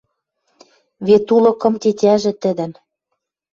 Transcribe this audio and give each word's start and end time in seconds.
Вет 1.07 1.25
улы 1.35 1.51
кым 1.61 1.73
тетяжӹ 1.81 2.31
тӹдӹн 2.41 2.71